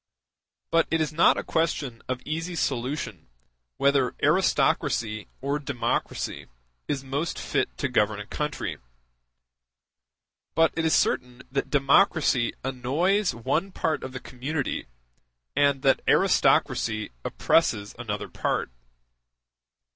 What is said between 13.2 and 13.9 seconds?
one